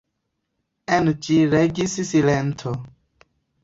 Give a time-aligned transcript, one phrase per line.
[0.95, 2.79] En ĝi regis silento.